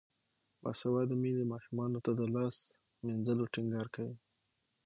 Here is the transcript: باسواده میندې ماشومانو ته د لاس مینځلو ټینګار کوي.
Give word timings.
باسواده 0.63 1.15
میندې 1.21 1.45
ماشومانو 1.53 1.99
ته 2.05 2.11
د 2.19 2.21
لاس 2.35 2.55
مینځلو 3.05 3.45
ټینګار 3.53 3.87
کوي. 3.95 4.15